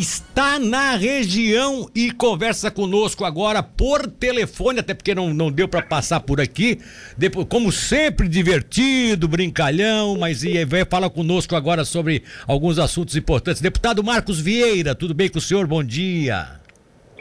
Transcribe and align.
está 0.00 0.58
na 0.58 0.96
região 0.96 1.88
e 1.94 2.10
conversa 2.12 2.70
conosco 2.70 3.24
agora 3.24 3.62
por 3.62 4.06
telefone, 4.06 4.80
até 4.80 4.94
porque 4.94 5.14
não, 5.14 5.34
não 5.34 5.50
deu 5.50 5.68
para 5.68 5.82
passar 5.82 6.20
por 6.20 6.40
aqui. 6.40 6.80
Depois, 7.16 7.46
como 7.48 7.72
sempre, 7.72 8.28
divertido, 8.28 9.26
brincalhão, 9.26 10.16
mas 10.16 10.44
e 10.44 10.64
vem 10.64 10.84
falar 10.84 11.10
conosco 11.10 11.56
agora 11.56 11.84
sobre 11.84 12.22
alguns 12.46 12.78
assuntos 12.78 13.16
importantes. 13.16 13.60
Deputado 13.60 14.02
Marcos 14.04 14.40
Vieira, 14.40 14.94
tudo 14.94 15.14
bem 15.14 15.28
com 15.28 15.38
o 15.38 15.42
senhor? 15.42 15.66
Bom 15.66 15.82
dia. 15.82 16.60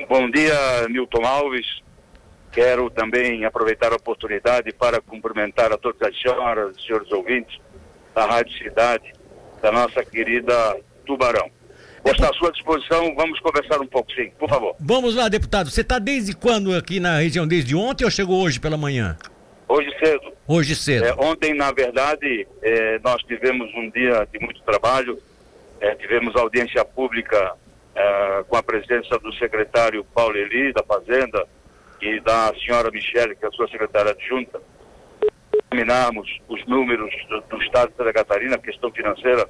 Bom 0.07 0.29
dia, 0.29 0.87
Milton 0.89 1.25
Alves. 1.25 1.81
Quero 2.51 2.89
também 2.89 3.45
aproveitar 3.45 3.91
a 3.91 3.97
oportunidade 3.97 4.71
para 4.71 5.01
cumprimentar 5.01 5.71
a 5.71 5.77
todas 5.77 6.01
as 6.01 6.19
senhoras 6.19 6.75
senhores 6.85 7.11
ouvintes 7.11 7.59
da 8.15 8.25
Rádio 8.25 8.57
Cidade, 8.57 9.13
da 9.61 9.71
nossa 9.71 10.03
querida 10.03 10.77
Tubarão. 11.05 11.56
Vou 12.03 12.13
estar 12.13 12.29
à 12.29 12.33
sua 12.33 12.51
disposição, 12.51 13.13
vamos 13.15 13.39
conversar 13.39 13.81
um 13.81 13.87
pouco, 13.87 14.11
sim, 14.13 14.31
por 14.39 14.49
favor. 14.49 14.75
Vamos 14.79 15.15
lá, 15.15 15.27
deputado. 15.27 15.69
Você 15.69 15.81
está 15.81 15.99
desde 15.99 16.35
quando 16.35 16.73
aqui 16.73 16.99
na 16.99 17.17
região? 17.19 17.47
Desde 17.47 17.75
ontem 17.75 18.05
ou 18.05 18.11
chegou 18.11 18.41
hoje 18.41 18.59
pela 18.59 18.77
manhã? 18.77 19.17
Hoje 19.67 19.93
cedo. 19.99 20.31
Hoje 20.47 20.75
cedo. 20.75 21.05
É, 21.05 21.13
ontem, 21.17 21.53
na 21.53 21.71
verdade, 21.71 22.47
é, 22.61 22.99
nós 23.03 23.21
tivemos 23.23 23.69
um 23.75 23.89
dia 23.89 24.25
de 24.31 24.39
muito 24.39 24.61
trabalho, 24.61 25.19
é, 25.81 25.93
tivemos 25.95 26.35
audiência 26.35 26.85
pública 26.85 27.53
é, 27.93 28.43
com 28.47 28.55
a 28.55 28.63
presença 28.63 29.19
do 29.19 29.33
secretário 29.33 30.05
Paulo 30.13 30.37
Eli, 30.37 30.71
da 30.71 30.83
Fazenda, 30.83 31.45
e 32.01 32.19
da 32.21 32.53
senhora 32.63 32.91
Michele, 32.91 33.35
que 33.35 33.43
é 33.43 33.47
a 33.47 33.51
sua 33.51 33.67
secretária 33.67 34.11
adjunta, 34.11 34.61
examinarmos 35.71 36.39
os 36.47 36.65
números 36.65 37.11
do, 37.27 37.41
do 37.41 37.61
Estado 37.63 37.89
de 37.89 37.97
Santa 37.97 38.13
Catarina, 38.13 38.55
a 38.55 38.59
questão 38.59 38.91
financeira 38.91 39.49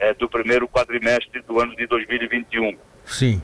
é, 0.00 0.14
do 0.14 0.28
primeiro 0.28 0.66
quadrimestre 0.66 1.42
do 1.42 1.60
ano 1.60 1.76
de 1.76 1.86
2021. 1.86 2.76
Sim. 3.04 3.40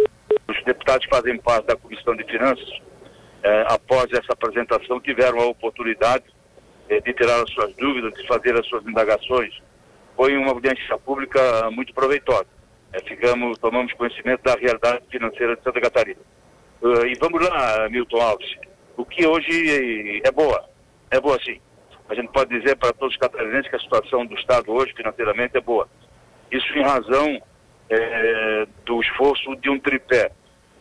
Os 0.48 0.64
deputados 0.64 1.06
que 1.06 1.14
fazem 1.14 1.38
parte 1.38 1.66
da 1.66 1.76
Comissão 1.76 2.16
de 2.16 2.24
Finanças, 2.24 2.68
é, 3.42 3.66
após 3.68 4.10
essa 4.12 4.32
apresentação, 4.32 4.98
tiveram 5.00 5.38
a 5.38 5.46
oportunidade 5.46 6.24
é, 6.88 6.98
de 7.00 7.12
tirar 7.12 7.42
as 7.42 7.50
suas 7.50 7.74
dúvidas, 7.76 8.14
de 8.14 8.26
fazer 8.26 8.58
as 8.58 8.66
suas 8.66 8.84
indagações. 8.86 9.54
Foi 10.16 10.34
uma 10.36 10.50
audiência 10.50 10.96
pública 10.98 11.70
muito 11.70 11.92
proveitosa. 11.92 12.46
É, 12.92 13.00
ficamos, 13.00 13.58
tomamos 13.58 13.92
conhecimento 13.92 14.42
da 14.42 14.54
realidade 14.54 15.02
financeira 15.10 15.56
de 15.56 15.62
Santa 15.62 15.80
Catarina. 15.80 16.20
Uh, 16.80 17.06
e 17.06 17.14
vamos 17.18 17.46
lá, 17.46 17.88
Milton 17.90 18.20
Alves. 18.20 18.54
O 18.96 19.04
que 19.04 19.26
hoje 19.26 20.22
é 20.24 20.30
boa, 20.30 20.64
é 21.10 21.20
boa 21.20 21.38
sim. 21.44 21.60
A 22.08 22.14
gente 22.14 22.28
pode 22.28 22.58
dizer 22.58 22.76
para 22.76 22.92
todos 22.92 23.14
os 23.14 23.20
catarinenses 23.20 23.68
que 23.68 23.76
a 23.76 23.80
situação 23.80 24.24
do 24.24 24.34
Estado 24.34 24.72
hoje, 24.72 24.94
financeiramente, 24.94 25.56
é 25.56 25.60
boa. 25.60 25.88
Isso 26.50 26.72
em 26.76 26.82
razão 26.82 27.40
é, 27.88 28.66
do 28.84 29.00
esforço 29.00 29.54
de 29.56 29.70
um 29.70 29.78
tripé. 29.78 30.30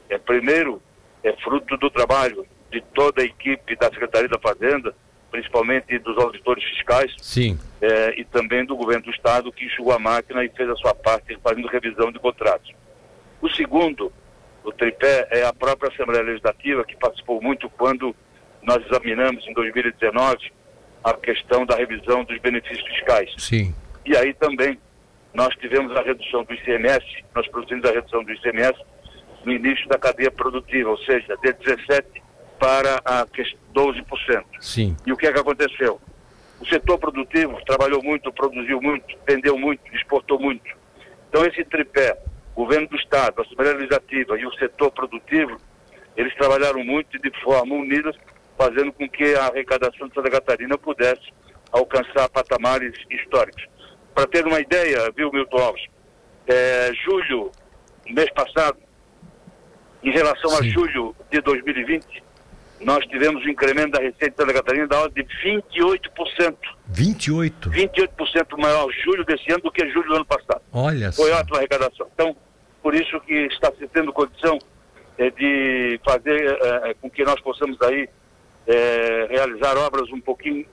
É, 0.10 0.18
primeiro, 0.18 0.82
é 1.24 1.34
fruto 1.34 1.78
do 1.78 1.90
trabalho 1.90 2.46
de 2.72 2.82
toda 2.94 3.22
a 3.22 3.26
equipe 3.26 3.76
da 3.76 3.90
Secretaria 3.90 4.30
da 4.30 4.40
Fazenda, 4.40 4.94
principalmente 5.32 5.98
dos 6.00 6.18
auditores 6.18 6.64
fiscais, 6.64 7.14
Sim. 7.22 7.60
É, 7.82 8.20
e 8.20 8.24
também 8.26 8.66
do 8.66 8.76
governo 8.76 9.04
do 9.04 9.12
Estado, 9.12 9.52
que 9.52 9.66
enxugou 9.66 9.94
a 9.94 10.00
máquina 10.00 10.44
e 10.44 10.50
fez 10.50 10.70
a 10.70 10.76
sua 10.76 10.94
parte 10.94 11.38
fazendo 11.44 11.68
revisão 11.68 12.12
de 12.12 12.20
contratos. 12.20 12.72
O 13.42 13.50
segundo 13.50 14.12
o 14.64 14.72
tripé 14.72 15.28
é 15.30 15.44
a 15.44 15.54
própria 15.54 15.92
Assembleia 15.92 16.24
Legislativa, 16.24 16.84
que 16.84 16.96
participou 16.96 17.42
muito 17.42 17.70
quando 17.70 18.16
nós 18.64 18.84
examinamos 18.86 19.46
em 19.48 19.54
2019 19.54 20.52
a 21.04 21.14
questão 21.14 21.66
da 21.66 21.76
revisão 21.76 22.24
dos 22.24 22.40
benefícios 22.40 22.88
fiscais. 22.88 23.32
Sim. 23.38 23.76
E 24.04 24.18
aí 24.18 24.34
também 24.34 24.80
nós 25.36 25.54
tivemos 25.56 25.96
a 25.96 26.02
redução 26.02 26.44
do 26.44 26.54
ICMS, 26.54 27.06
nós 27.36 27.48
produzimos 27.50 27.86
a 27.86 27.92
redução 27.92 28.24
do 28.24 28.32
ICMS 28.32 28.80
no 29.44 29.52
início 29.52 29.88
da 29.90 29.98
cadeia 29.98 30.32
produtiva, 30.32 30.90
ou 30.90 30.98
seja, 31.00 31.38
de 31.38 31.54
17% 31.54 32.04
para 32.58 33.02
a 33.06 33.26
12%. 33.26 34.44
Sim. 34.62 34.96
E 35.06 35.12
o 35.12 35.18
que 35.18 35.28
é 35.28 35.34
que 35.34 35.40
aconteceu? 35.40 36.00
O 36.60 36.66
setor 36.66 36.98
produtivo 36.98 37.60
trabalhou 37.66 38.02
muito, 38.02 38.32
produziu 38.32 38.82
muito, 38.82 39.06
vendeu 39.28 39.58
muito, 39.58 39.84
exportou 39.94 40.40
muito. 40.40 40.66
Então 41.30 41.46
esse 41.46 41.64
tripé 41.66 42.18
governo 42.56 42.88
do 42.88 42.96
Estado, 42.96 43.40
a 43.40 43.42
Assembleia 43.42 43.74
Legislativa 43.74 44.40
e 44.40 44.46
o 44.46 44.54
setor 44.54 44.90
produtivo, 44.92 45.58
eles 46.16 46.34
trabalharam 46.36 46.84
muito 46.84 47.18
e 47.18 47.20
de 47.20 47.42
forma 47.42 47.76
unida, 47.76 48.14
fazendo 48.58 48.94
com 48.94 49.08
que 49.10 49.36
a 49.36 49.48
arrecadação 49.48 50.08
de 50.08 50.14
Santa 50.14 50.32
Catarina 50.32 50.78
pudesse 50.78 51.34
alcançar 51.74 52.30
patamares 52.30 52.94
históricos. 53.12 53.75
Para 54.16 54.28
ter 54.28 54.48
uma 54.48 54.62
ideia, 54.62 55.12
viu, 55.16 55.30
Milton 55.32 55.58
Alves, 55.58 55.86
é, 56.48 56.92
julho, 57.04 57.52
mês 58.08 58.32
passado, 58.32 58.78
em 60.02 60.10
relação 60.10 60.50
Sim. 60.52 60.58
a 60.58 60.72
julho 60.72 61.16
de 61.30 61.42
2020, 61.42 62.24
nós 62.80 63.06
tivemos 63.08 63.44
um 63.46 63.50
incremento 63.50 63.92
da 63.92 64.00
receita 64.00 64.30
de 64.30 64.36
Santa 64.38 64.54
Catarina 64.54 64.88
da 64.88 65.02
ordem 65.02 65.26
de 65.26 65.34
28%. 65.44 66.56
28? 66.88 67.70
28% 67.70 68.58
maior 68.58 68.90
julho 69.04 69.26
desse 69.26 69.52
ano 69.52 69.64
do 69.64 69.72
que 69.72 69.86
julho 69.90 70.08
do 70.08 70.16
ano 70.16 70.26
passado. 70.26 70.62
Olha 70.72 71.12
Foi 71.12 71.32
só. 71.32 71.40
ótima 71.40 71.58
arrecadação. 71.58 72.08
Então, 72.14 72.36
por 72.82 72.96
isso 72.96 73.20
que 73.22 73.34
está 73.48 73.72
se 73.74 73.86
tendo 73.88 74.14
condição 74.14 74.60
é, 75.18 75.30
de 75.30 76.00
fazer 76.06 76.58
é, 76.62 76.94
com 77.02 77.10
que 77.10 77.24
nós 77.24 77.42
possamos 77.42 77.82
aí 77.82 78.08
é, 78.68 79.28
realizar 79.30 79.78
obras 79.78 80.10
um 80.12 80.22
pouquinho 80.22 80.66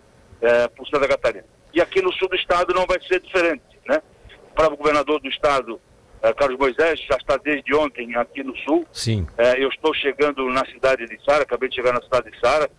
por 0.76 0.88
Santa 0.88 1.06
Catarina. 1.06 1.44
E 1.74 1.80
aqui 1.80 2.02
no 2.02 2.12
sul 2.12 2.28
do 2.28 2.36
estado 2.36 2.74
não 2.74 2.86
vai 2.86 3.00
ser 3.02 3.20
diferente, 3.20 3.62
né? 3.86 4.02
O 4.50 4.54
próprio 4.54 4.76
governador 4.76 5.20
do 5.20 5.28
estado, 5.28 5.80
é, 6.22 6.32
Carlos 6.32 6.58
Moisés, 6.58 7.00
já 7.08 7.16
está 7.16 7.36
desde 7.36 7.74
ontem 7.74 8.14
aqui 8.16 8.42
no 8.42 8.56
sul. 8.58 8.86
Sim. 8.92 9.26
É, 9.38 9.62
eu 9.62 9.68
estou 9.68 9.94
chegando 9.94 10.48
na 10.50 10.64
cidade 10.66 11.06
de 11.06 11.24
Sara, 11.24 11.42
acabei 11.42 11.68
de 11.68 11.74
chegar 11.74 11.92
na 11.92 12.02
cidade 12.02 12.30
de 12.30 12.38
Sara 12.38 12.70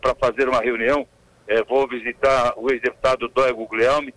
para 0.00 0.14
fazer 0.14 0.48
uma 0.48 0.60
reunião. 0.60 1.08
vou 1.66 1.88
visitar 1.88 2.52
o 2.56 2.70
ex-deputado 2.70 3.26
Dóia 3.28 3.52
Guglielmi, 3.52 4.14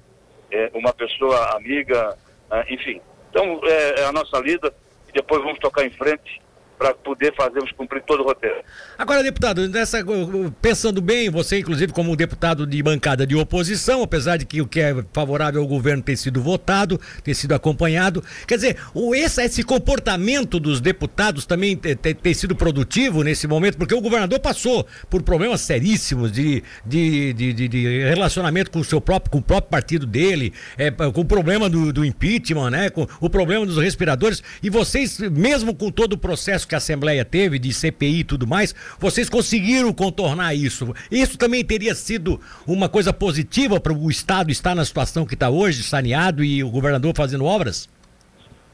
uma 0.73 0.93
pessoa 0.93 1.55
amiga, 1.55 2.17
enfim, 2.69 3.01
então, 3.35 3.59
é 3.65 4.05
a 4.05 4.13
nossa 4.13 4.39
lida 4.39 4.73
e 5.09 5.11
depois 5.11 5.43
vamos 5.43 5.59
tocar 5.59 5.85
em 5.85 5.89
frente 5.89 6.41
para 6.77 6.93
poder 6.93 7.33
fazermos 7.35 7.71
cumprir 7.71 8.03
todo 8.03 8.21
o 8.21 8.23
roteiro. 8.23 8.57
Agora, 8.97 9.23
deputado, 9.23 9.67
nessa, 9.69 9.99
pensando 10.61 11.01
bem, 11.01 11.29
você 11.29 11.59
inclusive 11.59 11.91
como 11.93 12.15
deputado 12.15 12.65
de 12.67 12.81
bancada 12.83 13.25
de 13.25 13.35
oposição, 13.35 14.03
apesar 14.03 14.37
de 14.37 14.45
que 14.45 14.61
o 14.61 14.67
que 14.67 14.79
é 14.79 14.95
favorável 15.13 15.61
ao 15.61 15.67
governo 15.67 16.03
ter 16.03 16.17
sido 16.17 16.41
votado, 16.41 16.99
ter 17.23 17.33
sido 17.33 17.53
acompanhado, 17.53 18.23
quer 18.47 18.55
dizer, 18.55 18.77
o, 18.93 19.15
esse, 19.15 19.41
esse 19.43 19.63
comportamento 19.63 20.59
dos 20.59 20.81
deputados 20.81 21.45
também 21.45 21.75
ter, 21.75 21.95
ter, 21.95 22.33
sido 22.33 22.55
produtivo 22.55 23.23
nesse 23.23 23.47
momento, 23.47 23.77
porque 23.77 23.93
o 23.93 24.01
governador 24.01 24.39
passou 24.39 24.85
por 25.09 25.21
problemas 25.23 25.61
seríssimos 25.61 26.31
de, 26.31 26.63
de, 26.85 27.33
de, 27.33 27.53
de, 27.53 27.67
de 27.67 28.03
relacionamento 28.03 28.71
com 28.71 28.79
o 28.79 28.83
seu 28.83 28.99
próprio, 28.99 29.31
com 29.31 29.37
o 29.39 29.41
próprio 29.41 29.69
partido 29.69 30.05
dele, 30.05 30.53
é, 30.77 30.91
com 30.91 31.21
o 31.21 31.25
problema 31.25 31.69
do, 31.69 31.93
do 31.93 32.03
impeachment, 32.03 32.69
né, 32.69 32.89
com 32.89 33.07
o 33.19 33.29
problema 33.29 33.65
dos 33.65 33.77
respiradores, 33.77 34.43
e 34.61 34.69
vocês, 34.69 35.19
mesmo 35.19 35.73
com 35.73 35.89
todo 35.89 36.13
o 36.13 36.17
processo 36.17 36.64
que 36.67 36.75
a 36.75 36.77
Assembleia 36.77 37.23
teve 37.23 37.59
de 37.59 37.73
CPI 37.73 38.19
e 38.19 38.23
tudo 38.23 38.47
mais, 38.47 38.73
vocês 38.99 39.29
conseguiram 39.29 39.93
contornar 39.93 40.53
isso. 40.53 40.93
Isso 41.11 41.37
também 41.37 41.63
teria 41.63 41.95
sido 41.95 42.39
uma 42.65 42.89
coisa 42.89 43.13
positiva 43.13 43.79
para 43.79 43.93
o 43.93 44.09
Estado 44.09 44.51
estar 44.51 44.75
na 44.75 44.85
situação 44.85 45.25
que 45.25 45.33
está 45.33 45.49
hoje, 45.49 45.83
saneado 45.83 46.43
e 46.43 46.63
o 46.63 46.69
governador 46.69 47.13
fazendo 47.15 47.45
obras? 47.45 47.89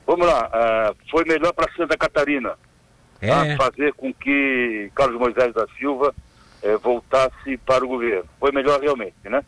Vamos 0.08 0.26
lá, 0.26 0.48
uh, 0.48 1.10
foi 1.10 1.24
melhor 1.26 1.54
para 1.54 1.72
Santa 1.76 1.98
Catarina 1.98 2.54
é. 3.22 3.56
Tá? 3.56 3.66
fazer 3.66 3.94
com 3.94 4.12
que 4.14 4.92
Carlos 4.96 5.20
Moisés 5.20 5.54
da 5.54 5.68
Silva 5.78 6.14
eh, 6.64 6.76
voltasse 6.78 7.56
para 7.58 7.86
o 7.86 7.88
governo. 7.88 8.26
Foi 8.40 8.52
melhor 8.52 8.82
realmente, 8.82 9.16
né? 9.26 9.44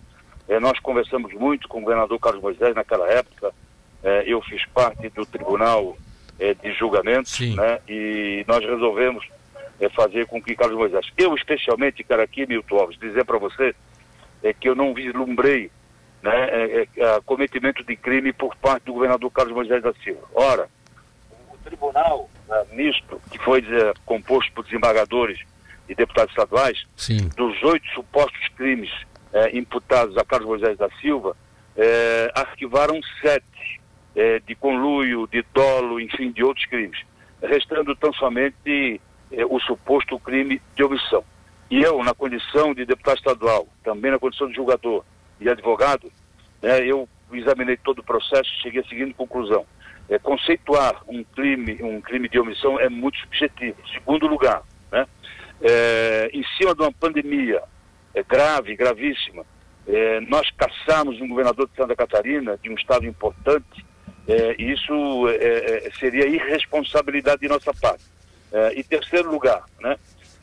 Eh, 0.47 0.59
nós 0.59 0.79
conversamos 0.79 1.33
muito 1.33 1.67
com 1.67 1.79
o 1.79 1.81
governador 1.81 2.19
Carlos 2.19 2.41
Moisés 2.41 2.75
naquela 2.75 3.09
época. 3.09 3.51
Eh, 4.03 4.25
eu 4.27 4.41
fiz 4.43 4.63
parte 4.67 5.09
do 5.09 5.25
tribunal 5.25 5.97
é, 6.39 6.53
de 6.53 6.73
julgamento, 6.73 7.29
né? 7.55 7.79
E 7.87 8.43
nós 8.47 8.63
resolvemos 8.63 9.25
é, 9.79 9.89
fazer 9.89 10.25
com 10.27 10.41
que 10.41 10.55
Carlos 10.55 10.77
Moisés, 10.77 11.05
eu 11.17 11.35
especialmente, 11.35 12.03
cara, 12.03 12.23
aqui, 12.23 12.45
Milton 12.45 12.77
Alves, 12.77 12.99
dizer 12.99 13.25
para 13.25 13.37
você 13.37 13.75
é 14.41 14.53
que 14.53 14.67
eu 14.67 14.75
não 14.75 14.93
vislumbrei 14.93 15.71
né, 16.21 16.31
é, 16.33 16.87
é, 16.97 17.21
cometimento 17.25 17.83
de 17.83 17.95
crime 17.95 18.31
por 18.31 18.55
parte 18.55 18.85
do 18.85 18.93
governador 18.93 19.31
Carlos 19.31 19.53
Moisés 19.53 19.81
da 19.81 19.93
Silva. 19.95 20.27
Ora, 20.33 20.69
o 21.51 21.57
tribunal 21.63 22.29
né, 22.47 22.63
misto, 22.71 23.21
que 23.31 23.37
foi 23.39 23.59
é, 23.59 23.93
composto 24.05 24.51
por 24.53 24.63
desembargadores 24.63 25.39
e 25.87 25.95
deputados 25.95 26.31
estaduais, 26.31 26.85
Sim. 26.95 27.29
dos 27.35 27.61
oito 27.63 27.87
supostos 27.89 28.47
crimes 28.55 28.91
é, 29.33 29.57
imputados 29.57 30.17
a 30.17 30.23
Carlos 30.23 30.47
Moisés 30.47 30.77
da 30.77 30.89
Silva, 31.01 31.35
é, 31.75 32.31
arquivaram 32.35 32.99
sete 33.21 33.81
é, 34.15 34.39
de 34.39 34.55
conluio, 34.55 35.27
de 35.27 35.43
dolo, 35.53 35.99
enfim, 35.99 36.31
de 36.31 36.43
outros 36.43 36.65
crimes, 36.65 36.99
restando 37.41 37.95
tão 37.95 38.13
somente 38.13 39.01
é, 39.31 39.45
o 39.45 39.59
suposto 39.59 40.19
crime 40.19 40.61
de 40.75 40.83
omissão. 40.83 41.23
E 41.69 41.81
eu, 41.81 42.03
na 42.03 42.13
condição 42.13 42.73
de 42.73 42.85
deputado 42.85 43.17
estadual, 43.17 43.67
também 43.83 44.11
na 44.11 44.19
condição 44.19 44.47
de 44.47 44.55
julgador 44.55 45.03
e 45.39 45.49
advogado, 45.49 46.11
né, 46.61 46.85
eu 46.85 47.07
examinei 47.31 47.77
todo 47.77 47.99
o 47.99 48.03
processo 48.03 48.49
e 48.53 48.61
cheguei 48.61 48.81
à 48.81 48.85
seguinte 48.85 49.13
conclusão. 49.13 49.65
é, 50.09 50.19
conceituar 50.19 51.01
um 51.07 51.23
crime, 51.23 51.79
um 51.81 52.01
crime 52.01 52.27
de 52.27 52.39
omissão 52.39 52.79
é 52.79 52.89
muito 52.89 53.17
subjetivo. 53.19 53.77
Segundo 53.91 54.27
lugar, 54.27 54.61
né? 54.91 55.07
É, 55.61 56.29
em 56.33 56.43
cima 56.57 56.75
de 56.75 56.81
uma 56.81 56.91
pandemia 56.91 57.61
é, 58.13 58.21
grave, 58.23 58.75
gravíssima, 58.75 59.45
é, 59.87 60.19
nós 60.21 60.49
caçamos 60.51 61.19
um 61.21 61.27
governador 61.27 61.67
de 61.67 61.75
Santa 61.75 61.95
Catarina, 61.95 62.57
de 62.61 62.69
um 62.69 62.75
estado 62.75 63.05
importante, 63.05 63.85
é, 64.27 64.55
isso 64.61 65.27
é, 65.29 65.87
é, 65.87 65.91
seria 65.99 66.27
irresponsabilidade 66.27 67.41
de 67.41 67.47
nossa 67.47 67.73
parte. 67.73 68.03
É, 68.51 68.79
e 68.79 68.83
terceiro 68.83 69.31
lugar, 69.31 69.63
né, 69.81 69.97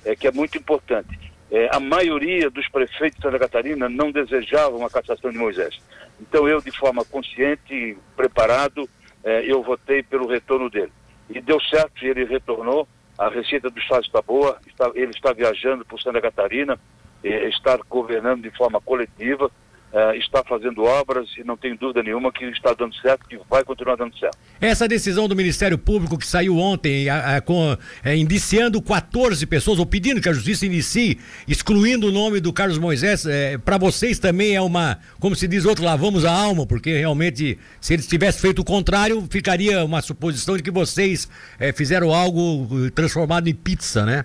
é, 0.04 0.16
que 0.16 0.26
é 0.26 0.32
muito 0.32 0.58
importante, 0.58 1.18
é, 1.50 1.68
a 1.74 1.80
maioria 1.80 2.50
dos 2.50 2.68
prefeitos 2.68 3.18
de 3.18 3.22
Santa 3.22 3.38
Catarina 3.38 3.88
não 3.88 4.10
desejavam 4.10 4.84
a 4.84 4.90
cassação 4.90 5.30
de 5.30 5.38
Moisés. 5.38 5.78
Então 6.20 6.48
eu, 6.48 6.60
de 6.60 6.70
forma 6.70 7.04
consciente, 7.04 7.96
preparado, 8.16 8.88
é, 9.24 9.44
eu 9.44 9.62
votei 9.62 10.02
pelo 10.02 10.28
retorno 10.28 10.68
dele. 10.68 10.92
E 11.28 11.40
deu 11.40 11.60
certo, 11.60 12.04
ele 12.04 12.24
retornou, 12.24 12.86
a 13.16 13.28
receita 13.28 13.70
do 13.70 13.78
Estado 13.78 14.04
está 14.04 14.20
boa, 14.20 14.58
está, 14.66 14.90
ele 14.94 15.12
está 15.12 15.32
viajando 15.32 15.84
por 15.84 16.00
Santa 16.00 16.20
Catarina, 16.20 16.78
está 17.22 17.78
governando 17.88 18.42
de 18.42 18.50
forma 18.50 18.80
coletiva, 18.80 19.50
Uh, 19.92 20.14
está 20.14 20.44
fazendo 20.44 20.84
obras 20.84 21.28
e 21.36 21.42
não 21.42 21.56
tenho 21.56 21.76
dúvida 21.76 22.00
nenhuma 22.00 22.30
que 22.30 22.44
está 22.44 22.72
dando 22.72 22.94
certo, 22.94 23.26
que 23.28 23.36
vai 23.50 23.64
continuar 23.64 23.96
dando 23.96 24.16
certo. 24.16 24.38
Essa 24.60 24.86
decisão 24.86 25.26
do 25.26 25.34
Ministério 25.34 25.76
Público 25.76 26.16
que 26.16 26.26
saiu 26.26 26.58
ontem, 26.58 27.08
a, 27.08 27.38
a, 27.38 27.40
com, 27.40 27.76
é, 28.04 28.14
indiciando 28.14 28.80
14 28.80 29.44
pessoas, 29.46 29.80
ou 29.80 29.86
pedindo 29.86 30.20
que 30.20 30.28
a 30.28 30.32
Justiça 30.32 30.64
inicie, 30.64 31.18
excluindo 31.48 32.06
o 32.06 32.12
nome 32.12 32.38
do 32.38 32.52
Carlos 32.52 32.78
Moisés, 32.78 33.26
é, 33.26 33.58
para 33.58 33.78
vocês 33.78 34.20
também 34.20 34.54
é 34.54 34.60
uma, 34.60 35.00
como 35.18 35.34
se 35.34 35.48
diz 35.48 35.64
outro, 35.64 35.84
lavamos 35.84 36.24
a 36.24 36.30
alma, 36.32 36.64
porque 36.64 36.96
realmente, 36.96 37.58
se 37.80 37.94
eles 37.94 38.06
tivessem 38.06 38.40
feito 38.40 38.60
o 38.60 38.64
contrário, 38.64 39.26
ficaria 39.28 39.84
uma 39.84 40.00
suposição 40.00 40.56
de 40.56 40.62
que 40.62 40.70
vocês 40.70 41.28
é, 41.58 41.72
fizeram 41.72 42.14
algo 42.14 42.90
transformado 42.92 43.48
em 43.48 43.54
pizza, 43.54 44.06
né? 44.06 44.24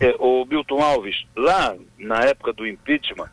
É, 0.00 0.14
o 0.18 0.44
Milton 0.44 0.82
Alves, 0.82 1.24
lá 1.36 1.74
na 1.98 2.20
época 2.20 2.52
do 2.52 2.66
impeachment, 2.66 3.28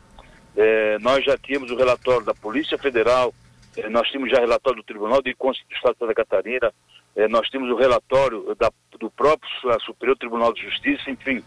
é, 0.56 0.98
nós 1.00 1.24
já 1.24 1.36
tínhamos 1.36 1.70
o 1.70 1.76
relatório 1.76 2.24
da 2.24 2.34
Polícia 2.34 2.76
Federal, 2.78 3.34
é, 3.76 3.88
nós 3.88 4.08
tínhamos 4.08 4.30
já 4.30 4.38
o 4.38 4.40
relatório 4.40 4.82
do 4.82 4.86
Tribunal 4.86 5.22
de 5.22 5.30
Estado 5.30 5.92
de 5.92 5.98
Santa 5.98 6.14
Catarina, 6.14 6.72
é, 7.16 7.28
nós 7.28 7.48
tínhamos 7.48 7.70
o 7.70 7.76
relatório 7.76 8.54
da, 8.58 8.70
do 8.98 9.10
próprio 9.10 9.48
Superior 9.80 10.16
Tribunal 10.16 10.52
de 10.52 10.62
Justiça, 10.62 11.10
enfim, 11.10 11.42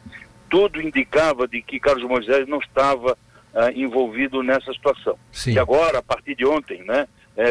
tudo 0.50 0.81
indicava 0.81 1.48
de 1.48 1.62
que 1.62 1.80
Carlos 1.80 2.07
Moisés 2.07 2.48
não 2.48 2.60
estava 2.60 3.18
ah, 3.54 3.72
envolvido 3.72 4.44
nessa 4.44 4.72
situação. 4.74 5.18
Sim. 5.31 5.54
E 5.54 5.60
agora, 5.60 6.00
a 6.00 6.04
partir 6.04 6.36
de 6.36 6.46
ontem, 6.46 6.84
né, 6.84 7.08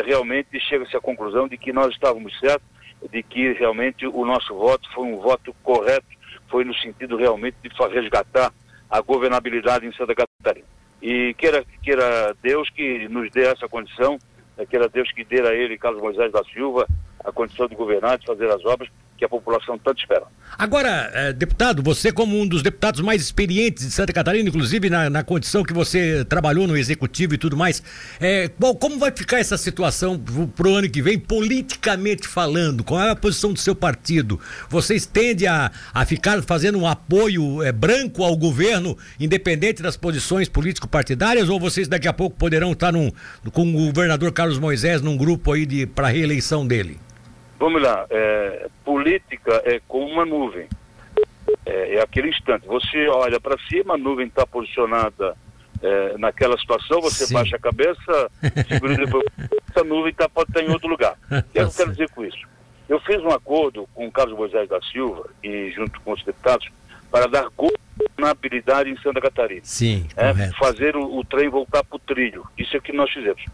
realmente 0.06 0.60
chega-se 0.60 0.96
à 0.96 1.00
conclusão 1.00 1.48
de 1.48 1.58
que 1.58 1.72
nós 1.72 1.92
estávamos 1.92 2.38
certos, 2.38 2.66
de 3.10 3.22
que 3.22 3.52
realmente 3.52 4.06
o 4.06 4.24
nosso 4.24 4.54
voto 4.54 4.88
foi 4.94 5.04
um 5.04 5.18
voto 5.18 5.54
correto, 5.62 6.06
foi 6.48 6.64
no 6.64 6.74
sentido 6.76 7.16
realmente 7.16 7.56
de 7.62 7.68
resgatar 7.88 8.52
a 8.88 9.00
governabilidade 9.00 9.86
em 9.86 9.92
Santa 9.92 10.14
Catarina. 10.14 10.73
E 11.04 11.34
queira, 11.34 11.62
queira 11.82 12.34
Deus 12.42 12.70
que 12.70 13.06
nos 13.10 13.30
dê 13.30 13.44
essa 13.44 13.68
condição, 13.68 14.18
né, 14.56 14.64
queira 14.64 14.88
Deus 14.88 15.12
que 15.12 15.22
dê 15.22 15.42
a 15.42 15.52
ele, 15.52 15.76
Carlos 15.76 16.00
Moisés 16.00 16.32
da 16.32 16.42
Silva, 16.44 16.86
a 17.22 17.30
condição 17.30 17.68
de 17.68 17.74
governar, 17.74 18.16
de 18.16 18.24
fazer 18.24 18.50
as 18.50 18.64
obras 18.64 18.88
que 19.16 19.24
a 19.24 19.28
população 19.28 19.78
tanto 19.78 20.00
espera. 20.00 20.24
Agora, 20.56 21.10
eh, 21.12 21.32
deputado, 21.32 21.82
você 21.82 22.12
como 22.12 22.38
um 22.40 22.46
dos 22.46 22.62
deputados 22.62 23.00
mais 23.00 23.20
experientes 23.22 23.86
de 23.86 23.92
Santa 23.92 24.12
Catarina, 24.12 24.48
inclusive 24.48 24.88
na, 24.88 25.10
na 25.10 25.22
condição 25.22 25.64
que 25.64 25.72
você 25.72 26.24
trabalhou 26.24 26.66
no 26.66 26.76
executivo 26.76 27.34
e 27.34 27.38
tudo 27.38 27.56
mais, 27.56 27.82
é, 28.20 28.50
bom, 28.58 28.74
como 28.74 28.98
vai 28.98 29.10
ficar 29.10 29.38
essa 29.38 29.56
situação 29.56 30.20
para 30.54 30.68
o 30.68 30.74
ano 30.74 30.88
que 30.88 31.02
vem, 31.02 31.18
politicamente 31.18 32.28
falando? 32.28 32.84
Qual 32.84 33.00
é 33.00 33.10
a 33.10 33.16
posição 33.16 33.52
do 33.52 33.58
seu 33.58 33.74
partido? 33.74 34.38
Vocês 34.68 35.06
tendem 35.06 35.48
a, 35.48 35.70
a 35.92 36.04
ficar 36.04 36.40
fazendo 36.42 36.78
um 36.78 36.86
apoio 36.86 37.62
é, 37.62 37.72
branco 37.72 38.22
ao 38.22 38.36
governo, 38.36 38.96
independente 39.18 39.82
das 39.82 39.96
posições 39.96 40.48
político-partidárias, 40.48 41.48
ou 41.48 41.58
vocês 41.58 41.88
daqui 41.88 42.06
a 42.06 42.12
pouco 42.12 42.36
poderão 42.36 42.72
estar 42.72 42.92
num, 42.92 43.10
com 43.52 43.68
o 43.68 43.86
governador 43.86 44.32
Carlos 44.32 44.58
Moisés 44.58 45.02
num 45.02 45.16
grupo 45.16 45.52
aí 45.52 45.86
para 45.86 46.08
reeleição 46.08 46.66
dele? 46.66 46.98
Vamos 47.58 47.82
lá, 47.82 48.06
é, 48.10 48.68
política 48.84 49.62
é 49.64 49.80
como 49.86 50.06
uma 50.06 50.24
nuvem. 50.24 50.68
É, 51.64 51.96
é 51.96 52.02
aquele 52.02 52.28
instante. 52.28 52.66
Você 52.66 53.06
olha 53.08 53.40
para 53.40 53.58
cima, 53.68 53.94
a 53.94 53.98
nuvem 53.98 54.26
está 54.26 54.46
posicionada 54.46 55.36
é, 55.82 56.18
naquela 56.18 56.58
situação, 56.58 57.00
você 57.00 57.26
Sim. 57.26 57.34
baixa 57.34 57.56
a 57.56 57.58
cabeça, 57.58 58.30
segura 58.68 58.96
depois. 58.96 59.24
Essa 59.70 59.84
nuvem 59.84 60.14
tá, 60.14 60.28
pode 60.28 60.50
estar 60.50 60.62
em 60.62 60.70
outro 60.70 60.88
lugar. 60.88 61.16
O 61.30 61.42
que 61.52 61.58
eu 61.58 61.70
quero 61.70 61.90
dizer 61.90 62.10
com 62.10 62.24
isso? 62.24 62.46
Eu 62.88 63.00
fiz 63.00 63.18
um 63.22 63.30
acordo 63.30 63.88
com 63.94 64.06
o 64.06 64.12
Carlos 64.12 64.36
Moisés 64.36 64.68
da 64.68 64.80
Silva 64.82 65.28
e 65.42 65.70
junto 65.70 66.00
com 66.02 66.12
os 66.12 66.22
deputados 66.22 66.68
para 67.10 67.26
dar 67.28 67.48
governabilidade 67.56 68.90
em 68.90 68.96
Santa 68.98 69.20
Catarina. 69.20 69.62
Sim, 69.64 70.06
é, 70.16 70.50
fazer 70.58 70.96
o, 70.96 71.18
o 71.18 71.24
trem 71.24 71.48
voltar 71.48 71.84
para 71.84 71.96
o 71.96 71.98
trilho. 71.98 72.46
Isso 72.58 72.76
é 72.76 72.78
o 72.78 72.82
que 72.82 72.92
nós 72.92 73.10
fizemos. 73.10 73.44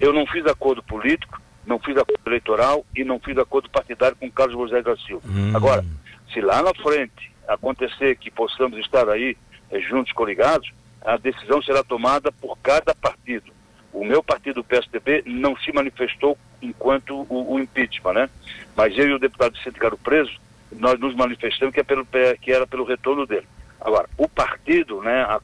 Eu 0.00 0.12
não 0.12 0.26
fiz 0.26 0.44
acordo 0.46 0.82
político, 0.82 1.40
não 1.66 1.78
fiz 1.78 1.96
acordo 1.96 2.20
eleitoral 2.26 2.84
e 2.94 3.04
não 3.04 3.18
fiz 3.18 3.36
acordo 3.38 3.70
partidário 3.70 4.16
com 4.16 4.30
Carlos 4.30 4.54
José 4.54 4.82
da 4.82 4.96
Silva. 4.96 5.26
Hum. 5.28 5.52
Agora, 5.54 5.84
se 6.32 6.40
lá 6.40 6.62
na 6.62 6.74
frente 6.74 7.32
acontecer 7.46 8.16
que 8.16 8.30
possamos 8.30 8.78
estar 8.78 9.08
aí 9.08 9.36
é, 9.70 9.80
juntos, 9.80 10.12
coligados, 10.12 10.72
a 11.04 11.16
decisão 11.16 11.62
será 11.62 11.82
tomada 11.82 12.32
por 12.32 12.56
cada 12.58 12.94
partido. 12.94 13.52
O 13.92 14.04
meu 14.04 14.22
partido, 14.22 14.60
o 14.60 14.64
PSDB, 14.64 15.22
não 15.26 15.56
se 15.56 15.72
manifestou 15.72 16.36
enquanto 16.60 17.26
o, 17.28 17.54
o 17.54 17.60
impeachment, 17.60 18.14
né? 18.14 18.30
Mas 18.74 18.96
eu 18.98 19.08
e 19.08 19.12
o 19.12 19.18
deputado 19.18 19.56
Vicente 19.56 19.78
Caro 19.78 19.96
Preso, 19.96 20.32
nós 20.72 20.98
nos 20.98 21.14
manifestamos 21.14 21.72
que, 21.72 21.80
é 21.80 21.84
pelo, 21.84 22.06
que 22.40 22.50
era 22.50 22.66
pelo 22.66 22.84
retorno 22.84 23.26
dele. 23.26 23.46
Agora, 23.80 24.08
o 24.16 24.28
partido, 24.28 25.02
né, 25.02 25.22
a, 25.22 25.40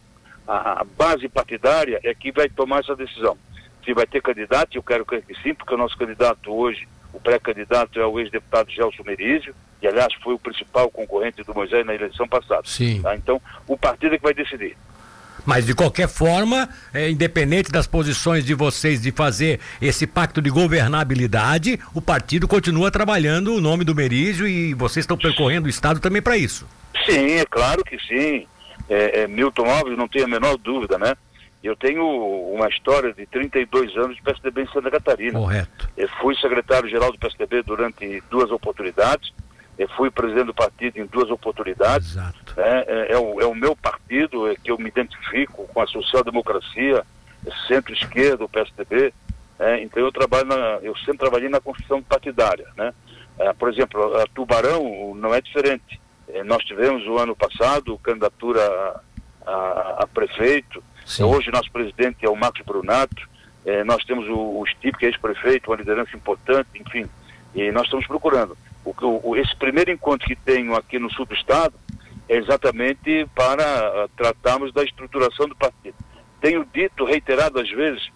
a, 0.49 0.81
a 0.81 0.85
base 0.85 1.29
partidária 1.29 2.01
é 2.03 2.15
que 2.15 2.33
vai 2.33 2.49
tomar 2.49 2.81
essa 2.81 2.97
decisão 2.97 3.37
se 3.91 3.95
vai 3.95 4.07
ter 4.07 4.23
candidato, 4.23 4.77
eu 4.77 4.83
quero 4.83 5.05
que 5.05 5.23
sim, 5.43 5.53
porque 5.53 5.75
o 5.75 5.77
nosso 5.77 5.97
candidato 5.97 6.53
hoje, 6.53 6.87
o 7.13 7.21
pré-candidato 7.21 7.99
é 7.99 8.07
o 8.07 8.21
ex-deputado 8.21 8.71
Gelson 8.71 9.03
Merizio, 9.05 9.53
que 9.81 9.87
aliás 9.87 10.15
foi 10.23 10.35
o 10.35 10.39
principal 10.39 10.89
concorrente 10.91 11.43
do 11.43 11.53
Moisés 11.53 11.85
na 11.85 11.95
eleição 11.95 12.29
passada. 12.29 12.63
Sim. 12.65 13.03
Tá? 13.03 13.17
Então, 13.17 13.43
o 13.67 13.77
partido 13.77 14.15
é 14.15 14.19
que 14.19 14.23
vai 14.23 14.35
decidir. 14.35 14.77
Mas 15.45 15.67
de 15.67 15.75
qualquer 15.75 16.07
forma, 16.07 16.69
é, 16.95 17.11
independente 17.11 17.73
das 17.73 17.87
posições 17.87 18.45
de 18.45 18.55
vocês 18.55 19.01
de 19.01 19.11
fazer 19.11 19.59
esse 19.81 20.07
pacto 20.07 20.41
de 20.41 20.51
governabilidade, 20.51 21.81
o 21.95 22.01
partido 22.01 22.47
continua 22.47 22.91
trabalhando 22.91 23.55
o 23.55 23.61
nome 23.61 23.83
do 23.83 23.95
Merizio 23.95 24.47
e 24.47 24.75
vocês 24.75 25.03
estão 25.03 25.17
percorrendo 25.17 25.67
o 25.67 25.71
estado 25.71 25.99
também 25.99 26.23
para 26.23 26.37
isso. 26.37 26.69
Sim, 27.07 27.33
é 27.33 27.47
claro 27.47 27.83
que 27.83 27.99
sim. 28.01 28.47
É, 28.89 29.23
é, 29.23 29.27
Milton 29.27 29.69
Alves, 29.69 29.97
não 29.97 30.07
tenho 30.07 30.27
a 30.27 30.29
menor 30.29 30.57
dúvida, 30.59 30.99
né? 30.99 31.17
Eu 31.63 31.77
tenho 31.77 32.05
uma 32.55 32.69
história 32.69 33.13
de 33.13 33.27
32 33.27 33.95
anos 33.97 34.17
de 34.17 34.23
PSDB 34.23 34.63
em 34.63 34.69
Santa 34.69 34.91
Catarina. 34.91 35.39
Correto. 35.39 35.91
Eu 35.97 36.09
fui 36.21 36.35
secretário-geral 36.37 37.13
do 37.13 37.19
PSDB 37.19 37.63
durante 37.63 38.23
duas 38.31 38.51
oportunidades. 38.51 39.31
Eu 39.79 39.89
fui 39.89 40.11
presidente 40.11 40.47
do 40.47 40.55
partido 40.55 40.99
em 40.99 41.07
duas 41.07 41.31
oportunidades. 41.31 42.13
Exato. 42.13 42.55
É, 42.57 42.85
é, 42.87 43.13
é, 43.13 43.19
o, 43.19 43.41
é 43.41 43.47
o 43.47 43.55
meu 43.55 43.77
partido 43.77 44.51
é 44.51 44.55
que 44.55 44.71
eu 44.71 44.79
me 44.79 44.89
identifico 44.89 45.67
com 45.69 45.81
a 45.81 45.87
social-democracia, 45.87 47.05
centro-esquerda, 47.69 48.45
o 48.45 48.49
PSDB. 48.49 49.13
É, 49.59 49.83
então 49.83 50.03
eu 50.03 50.11
trabalho 50.11 50.47
na, 50.47 50.79
eu 50.83 50.97
sempre 50.99 51.19
trabalhei 51.19 51.51
na 51.51 51.61
construção 51.61 52.03
partidária, 52.03 52.67
né? 52.77 52.95
É, 53.39 53.53
por 53.53 53.71
exemplo, 53.71 54.17
a 54.19 54.27
Tubarão 54.27 55.15
não 55.15 55.35
é 55.35 55.41
diferente. 55.41 56.01
É, 56.29 56.43
nós 56.43 56.65
tivemos 56.65 57.07
o 57.07 57.19
ano 57.19 57.37
passado 57.37 57.99
candidatura 57.99 58.61
a, 58.61 59.51
a, 59.51 59.97
a 60.03 60.07
prefeito, 60.07 60.83
Sim. 61.11 61.25
Hoje 61.25 61.51
nosso 61.51 61.69
presidente 61.73 62.25
é 62.25 62.29
o 62.29 62.37
Marcos 62.37 62.63
Brunato, 62.65 63.29
é, 63.67 63.83
nós 63.83 64.05
temos 64.05 64.29
o, 64.29 64.61
o 64.61 64.67
Stip, 64.69 64.97
que 64.97 65.07
é 65.07 65.09
ex-prefeito, 65.09 65.69
uma 65.69 65.77
liderança 65.77 66.17
importante, 66.17 66.69
enfim, 66.77 67.05
e 67.53 67.73
nós 67.73 67.87
estamos 67.87 68.07
procurando. 68.07 68.57
O, 68.85 68.95
o, 69.25 69.37
esse 69.37 69.55
primeiro 69.57 69.91
encontro 69.91 70.25
que 70.25 70.37
tenho 70.37 70.77
aqui 70.77 71.01
no 71.01 71.11
sul 71.11 71.27
do 71.27 71.35
estado 71.35 71.75
é 72.29 72.37
exatamente 72.37 73.27
para 73.35 74.05
uh, 74.05 74.09
tratarmos 74.17 74.73
da 74.73 74.85
estruturação 74.85 75.49
do 75.49 75.57
partido. 75.57 75.97
Tenho 76.41 76.65
dito 76.73 77.05
reiteradas 77.05 77.69
vezes 77.69 78.09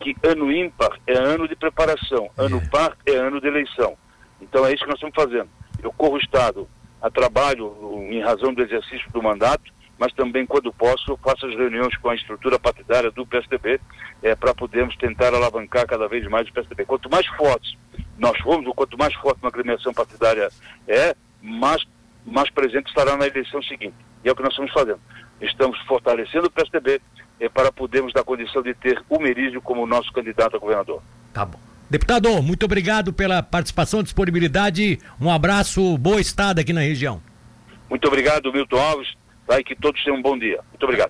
que 0.00 0.16
ano 0.22 0.50
ímpar 0.50 0.98
é 1.06 1.18
ano 1.18 1.46
de 1.46 1.54
preparação, 1.54 2.30
é. 2.38 2.44
ano 2.46 2.62
par 2.70 2.96
é 3.04 3.14
ano 3.14 3.42
de 3.42 3.46
eleição. 3.46 3.94
Então 4.40 4.64
é 4.64 4.72
isso 4.72 4.84
que 4.84 4.90
nós 4.90 4.96
estamos 4.96 5.14
fazendo. 5.14 5.50
Eu 5.82 5.92
corro 5.92 6.14
o 6.14 6.18
Estado 6.18 6.66
a 7.02 7.10
trabalho 7.10 8.06
em 8.10 8.22
razão 8.22 8.54
do 8.54 8.62
exercício 8.62 9.10
do 9.12 9.22
mandato, 9.22 9.70
mas 9.98 10.12
também, 10.12 10.46
quando 10.46 10.72
posso, 10.72 11.16
faço 11.18 11.46
as 11.46 11.54
reuniões 11.54 11.96
com 11.96 12.08
a 12.08 12.14
estrutura 12.14 12.58
partidária 12.58 13.10
do 13.10 13.26
PSDB 13.26 13.80
é, 14.22 14.34
para 14.34 14.54
podermos 14.54 14.96
tentar 14.96 15.34
alavancar 15.34 15.86
cada 15.86 16.06
vez 16.06 16.26
mais 16.28 16.48
o 16.48 16.52
PSDB. 16.52 16.84
Quanto 16.84 17.10
mais 17.10 17.26
fortes 17.26 17.76
nós 18.16 18.38
formos, 18.40 18.72
quanto 18.74 18.96
mais 18.96 19.14
forte 19.14 19.40
uma 19.42 19.48
agremiação 19.48 19.92
partidária 19.92 20.48
é, 20.86 21.16
mais, 21.42 21.82
mais 22.24 22.50
presente 22.50 22.88
estará 22.88 23.16
na 23.16 23.26
eleição 23.26 23.62
seguinte. 23.62 23.94
E 24.24 24.28
é 24.28 24.32
o 24.32 24.36
que 24.36 24.42
nós 24.42 24.52
estamos 24.52 24.72
fazendo. 24.72 25.00
Estamos 25.40 25.78
fortalecendo 25.80 26.46
o 26.46 26.50
PSDB 26.50 27.00
é, 27.40 27.48
para 27.48 27.72
podermos 27.72 28.12
dar 28.12 28.24
condição 28.24 28.62
de 28.62 28.74
ter 28.74 29.02
o 29.08 29.18
Merízio 29.18 29.60
como 29.60 29.86
nosso 29.86 30.12
candidato 30.12 30.56
a 30.56 30.58
governador. 30.58 31.02
Tá 31.32 31.44
bom. 31.44 31.58
Deputado, 31.90 32.42
muito 32.42 32.64
obrigado 32.64 33.12
pela 33.12 33.42
participação, 33.42 34.02
disponibilidade. 34.02 34.98
Um 35.20 35.30
abraço, 35.30 35.96
boa 35.96 36.20
estada 36.20 36.60
aqui 36.60 36.72
na 36.72 36.82
região. 36.82 37.22
Muito 37.88 38.06
obrigado, 38.06 38.52
Milton 38.52 38.78
Alves. 38.78 39.14
Vai 39.48 39.64
que 39.64 39.74
todos 39.74 40.04
tenham 40.04 40.18
um 40.18 40.22
bom 40.22 40.38
dia. 40.38 40.60
Muito 40.68 40.82
obrigado. 40.84 41.06